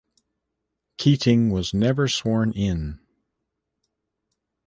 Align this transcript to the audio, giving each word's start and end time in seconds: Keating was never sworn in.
Keating 0.97 1.51
was 1.51 1.75
never 1.75 2.07
sworn 2.07 2.53
in. 2.53 2.99